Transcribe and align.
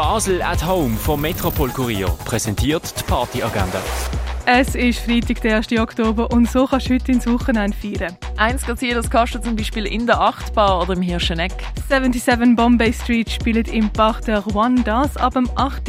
Basel 0.00 0.40
at 0.40 0.66
Home 0.66 0.96
vom 0.96 1.20
Metropol 1.20 1.68
Kurier 1.68 2.08
präsentiert 2.24 2.98
die 2.98 3.02
Partyagenda. 3.02 3.82
Es 4.46 4.74
ist 4.74 5.00
Freitag, 5.00 5.42
der 5.42 5.58
1. 5.58 5.78
Oktober 5.78 6.30
und 6.30 6.50
so 6.50 6.66
kannst 6.66 6.88
du 6.88 6.94
heute 6.94 7.12
ins 7.12 7.26
Wochenende 7.26 7.76
feiern. 7.76 8.16
Eins 8.38 8.64
geht 8.64 8.96
das 8.96 9.10
kannst 9.10 9.34
du 9.34 9.40
zum 9.40 9.56
Beispiel 9.56 9.84
in 9.84 10.06
der 10.06 10.18
Achtbar 10.18 10.80
oder 10.80 10.94
im 10.94 11.02
Hirscheneck. 11.02 11.52
77 11.90 12.56
Bombay 12.56 12.94
Street 12.94 13.28
spielt 13.28 13.68
im 13.68 13.90
Bach 13.90 14.22
der 14.22 14.42
One 14.56 14.82
das 14.84 15.18
ab 15.18 15.34
dem 15.34 15.50
8. 15.56 15.82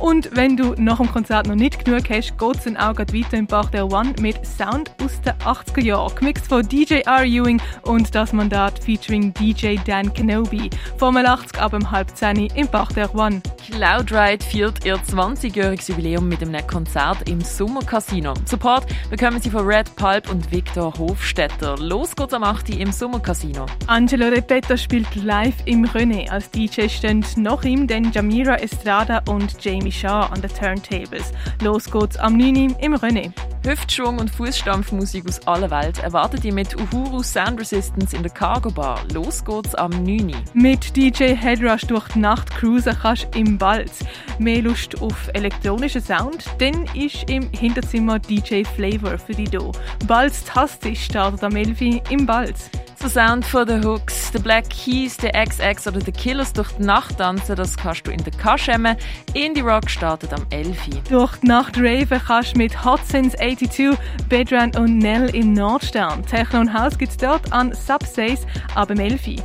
Und 0.00 0.30
wenn 0.36 0.56
du 0.56 0.74
nach 0.78 0.98
dem 0.98 1.10
Konzert 1.10 1.48
noch 1.48 1.54
nicht 1.56 1.84
genug 1.84 2.08
hast, 2.10 2.38
geht 2.38 2.56
es 2.56 2.64
dann 2.64 2.76
auch 2.76 2.98
weiter 2.98 3.36
im 3.36 3.46
Bach 3.46 3.70
der 3.70 3.90
One 3.90 4.14
mit 4.20 4.46
Sound 4.46 4.92
aus 5.02 5.20
den 5.22 5.32
80er 5.34 5.82
Jahren. 5.82 6.14
Gemixt 6.14 6.46
von 6.48 6.66
DJ 6.66 7.00
R. 7.06 7.24
Ewing 7.24 7.60
und 7.82 8.14
das 8.14 8.32
Mandat 8.32 8.78
featuring 8.78 9.32
DJ 9.34 9.76
Dan 9.84 10.12
Kenobi. 10.12 10.70
Formel 10.96 11.26
80 11.26 11.60
ab 11.60 11.72
dem 11.72 11.90
halb 11.90 12.16
10 12.16 12.48
im 12.54 12.68
Bach 12.68 12.92
der 12.92 13.12
One. 13.14 13.42
Cloudride 13.66 14.44
feiert 14.44 14.84
ihr 14.84 14.96
20-jähriges 14.96 15.90
Jubiläum 15.90 16.28
mit 16.28 16.42
einem 16.42 16.66
Konzert 16.66 17.28
im 17.28 17.40
Sommercasino. 17.40 18.34
Support 18.46 18.86
bekommen 19.10 19.40
sie 19.40 19.50
von 19.50 19.66
Red 19.66 19.94
Pulp 19.96 20.30
und 20.30 20.50
Victor 20.50 20.92
Hofstetter. 20.96 21.76
Los 21.78 22.14
geht's 22.14 22.32
am 22.32 22.44
8. 22.44 22.70
im 22.70 22.92
Sommercasino. 22.92 23.66
Angelo 23.88 24.28
Repetto 24.28 24.76
spielt 24.76 25.14
live 25.16 25.56
im 25.64 25.84
René. 25.84 26.30
Als 26.30 26.50
DJ 26.50 26.88
stehen 26.88 27.24
nach 27.36 27.64
ihm 27.64 27.86
dann 27.86 28.12
Jamira 28.12 28.56
Estrada 28.56 29.22
und 29.28 29.62
Jamie 29.62 29.87
Shaw 29.90 30.28
an 30.30 30.40
den 30.40 30.50
Turntables. 30.50 31.32
Los 31.62 31.90
geht's 31.90 32.16
am 32.16 32.36
9. 32.36 32.76
im 32.80 32.94
René. 32.94 33.32
Hüftschwung 33.64 34.18
und 34.18 34.30
Fußstampfmusik 34.30 35.28
aus 35.28 35.46
aller 35.46 35.70
Welt 35.70 35.98
erwartet 35.98 36.44
ihr 36.44 36.54
mit 36.54 36.74
Uhuru 36.74 37.22
Sound 37.22 37.60
Resistance 37.60 38.16
in 38.16 38.22
der 38.22 38.32
Cargo 38.32 38.70
Bar. 38.70 39.00
Los 39.12 39.44
geht's 39.44 39.74
am 39.74 39.90
9. 39.90 40.34
Mit 40.54 40.96
DJ 40.96 41.34
Headrush 41.34 41.82
durch 41.82 42.08
die 42.08 42.20
Nacht 42.20 42.50
cruisen 42.50 42.96
kannst 43.02 43.28
im 43.34 43.58
Balz. 43.58 44.04
Mehr 44.38 44.62
Lust 44.62 45.00
auf 45.02 45.28
elektronischen 45.34 46.02
Sound? 46.02 46.44
Dann 46.58 46.86
ist 46.94 47.28
im 47.28 47.50
Hinterzimmer 47.52 48.18
DJ 48.18 48.62
Flavor 48.64 49.18
für 49.18 49.32
dich 49.32 49.50
da. 49.50 49.70
Balz 50.06 50.44
Tastisch 50.44 51.04
startet 51.04 51.42
am 51.44 51.56
11 51.56 52.10
im 52.10 52.26
Balz. 52.26 52.70
Der 53.00 53.10
Sound 53.10 53.46
von 53.46 53.66
The 53.66 53.86
Hooks, 53.86 54.32
The 54.32 54.40
Black 54.40 54.70
Keys, 54.70 55.16
The 55.20 55.28
XX 55.28 55.86
oder 55.86 56.00
The 56.00 56.10
Killers 56.10 56.52
durch 56.52 56.72
die 56.72 56.82
Nacht 56.82 57.18
tanzen, 57.18 57.54
das 57.54 57.76
kannst 57.76 58.06
du 58.06 58.10
in 58.10 58.22
der 58.24 58.32
Kaschemme. 58.32 58.96
Indie 59.34 59.60
Rock 59.60 59.88
startet 59.88 60.32
am 60.32 60.44
11. 60.50 60.76
Durch 61.08 61.36
die 61.36 61.46
Nacht 61.46 61.78
raven 61.78 62.20
kannst 62.26 62.54
du 62.54 62.58
mit 62.58 62.84
Hot 62.84 63.00
Since 63.06 63.36
82, 63.36 63.96
Bedran 64.28 64.74
und 64.76 64.98
Nell 64.98 65.34
im 65.34 65.52
Nordstern. 65.52 66.26
Techno 66.26 66.60
und 66.60 66.74
House 66.74 66.98
gibt's 66.98 67.16
dort 67.16 67.52
an 67.52 67.72
Subsays 67.72 68.40
ab 68.74 68.88
dem 68.88 68.98
11. 68.98 69.42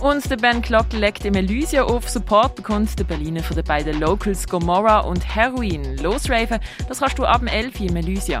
Und 0.00 0.28
der 0.30 0.36
Ben 0.36 0.62
Clock 0.62 0.92
legt 0.94 1.24
im 1.26 1.34
Elysia 1.34 1.84
auf. 1.84 2.08
Support 2.08 2.56
bekommt 2.56 2.98
der 2.98 3.04
Berliner 3.04 3.42
von 3.42 3.54
den 3.54 3.64
beiden 3.64 4.00
Locals 4.00 4.46
Gomorra 4.48 5.00
und 5.00 5.34
Heroin. 5.34 5.98
Losraven, 5.98 6.58
das 6.88 7.00
kannst 7.00 7.18
du 7.18 7.24
ab 7.24 7.40
dem 7.40 7.48
11. 7.48 7.80
im 7.80 7.96
Elysia. 7.96 8.40